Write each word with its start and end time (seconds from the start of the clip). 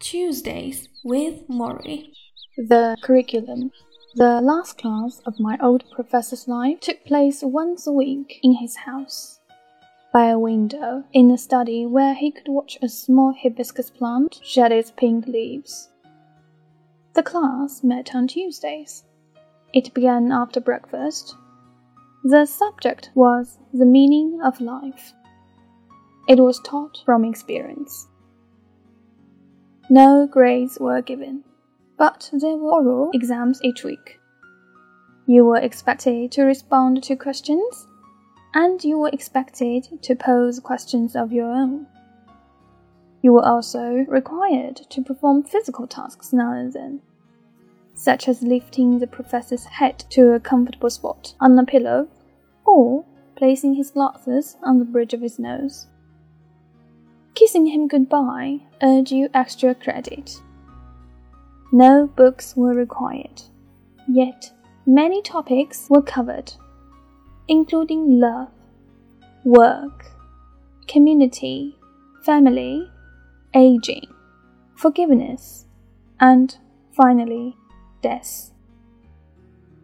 Tuesdays 0.00 0.88
with 1.04 1.46
Morrie. 1.46 2.14
The 2.56 2.96
curriculum. 3.02 3.70
The 4.14 4.40
last 4.40 4.78
class 4.78 5.20
of 5.26 5.38
my 5.38 5.58
old 5.60 5.84
professor's 5.90 6.48
life 6.48 6.80
took 6.80 7.04
place 7.04 7.42
once 7.42 7.86
a 7.86 7.92
week 7.92 8.40
in 8.42 8.54
his 8.54 8.76
house. 8.76 9.40
By 10.10 10.30
a 10.30 10.38
window 10.38 11.04
in 11.12 11.30
a 11.30 11.36
study 11.36 11.84
where 11.84 12.14
he 12.14 12.30
could 12.30 12.48
watch 12.48 12.78
a 12.80 12.88
small 12.88 13.34
hibiscus 13.34 13.90
plant 13.90 14.40
shed 14.42 14.72
its 14.72 14.90
pink 14.90 15.26
leaves. 15.26 15.90
The 17.12 17.22
class 17.22 17.84
met 17.84 18.14
on 18.14 18.26
Tuesdays. 18.26 19.04
It 19.74 19.92
began 19.92 20.32
after 20.32 20.60
breakfast. 20.60 21.36
The 22.24 22.46
subject 22.46 23.10
was 23.14 23.58
the 23.74 23.84
meaning 23.84 24.40
of 24.42 24.62
life. 24.62 25.12
It 26.26 26.40
was 26.40 26.58
taught 26.64 27.02
from 27.04 27.26
experience. 27.26 28.08
No 29.92 30.28
grades 30.28 30.78
were 30.78 31.02
given, 31.02 31.42
but 31.98 32.30
there 32.32 32.56
were 32.56 32.70
oral 32.70 33.10
exams 33.12 33.60
each 33.64 33.82
week. 33.82 34.20
You 35.26 35.44
were 35.44 35.56
expected 35.56 36.30
to 36.30 36.44
respond 36.44 37.02
to 37.02 37.16
questions, 37.16 37.88
and 38.54 38.84
you 38.84 39.00
were 39.00 39.10
expected 39.12 39.88
to 40.02 40.14
pose 40.14 40.60
questions 40.60 41.16
of 41.16 41.32
your 41.32 41.50
own. 41.50 41.88
You 43.20 43.32
were 43.32 43.44
also 43.44 44.04
required 44.06 44.76
to 44.76 45.02
perform 45.02 45.42
physical 45.42 45.88
tasks 45.88 46.32
now 46.32 46.52
and 46.52 46.72
then, 46.72 47.00
such 47.92 48.28
as 48.28 48.42
lifting 48.42 49.00
the 49.00 49.08
professor's 49.08 49.64
head 49.64 50.04
to 50.10 50.34
a 50.34 50.38
comfortable 50.38 50.90
spot 50.90 51.34
on 51.40 51.58
a 51.58 51.64
pillow, 51.66 52.06
or 52.64 53.04
placing 53.34 53.74
his 53.74 53.90
glasses 53.90 54.56
on 54.62 54.78
the 54.78 54.84
bridge 54.84 55.14
of 55.14 55.20
his 55.20 55.40
nose. 55.40 55.88
Kissing 57.40 57.64
him 57.68 57.88
goodbye 57.88 58.60
earned 58.82 59.10
you 59.10 59.30
extra 59.32 59.74
credit. 59.74 60.42
No 61.72 62.06
books 62.06 62.54
were 62.54 62.74
required, 62.74 63.40
yet 64.06 64.52
many 64.84 65.22
topics 65.22 65.86
were 65.88 66.02
covered, 66.02 66.52
including 67.48 68.20
love, 68.20 68.50
work, 69.42 70.04
community, 70.86 71.78
family, 72.26 72.90
aging, 73.54 74.06
forgiveness, 74.74 75.64
and 76.20 76.58
finally, 76.92 77.56
death. 78.02 78.50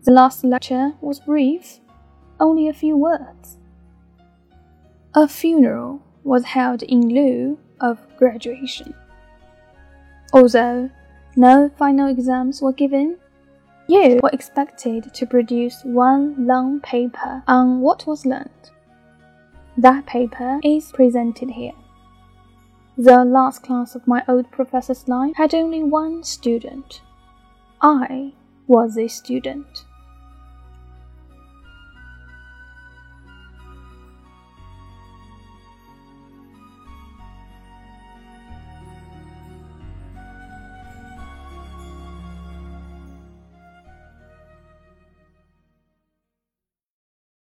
The 0.02 0.12
last 0.12 0.44
lecture 0.44 0.92
was 1.00 1.20
brief, 1.20 1.80
only 2.38 2.68
a 2.68 2.74
few 2.74 2.98
words. 2.98 3.56
A 5.14 5.26
funeral 5.26 6.02
was 6.26 6.44
held 6.44 6.82
in 6.82 7.08
lieu 7.08 7.56
of 7.80 7.98
graduation. 8.18 8.92
Although 10.32 10.90
no 11.36 11.70
final 11.78 12.08
exams 12.08 12.60
were 12.60 12.72
given, 12.72 13.16
you 13.88 14.18
were 14.22 14.30
expected 14.32 15.14
to 15.14 15.26
produce 15.26 15.82
one 15.84 16.46
long 16.46 16.80
paper 16.80 17.42
on 17.46 17.80
what 17.80 18.06
was 18.06 18.26
learned. 18.26 18.50
That 19.78 20.06
paper 20.06 20.58
is 20.64 20.90
presented 20.92 21.50
here. 21.50 21.74
The 22.98 23.24
last 23.24 23.62
class 23.62 23.94
of 23.94 24.06
my 24.06 24.24
old 24.26 24.50
professor's 24.50 25.06
life 25.06 25.36
had 25.36 25.54
only 25.54 25.82
one 25.84 26.24
student. 26.24 27.02
I 27.80 28.32
was 28.66 28.98
a 28.98 29.06
student. 29.06 29.85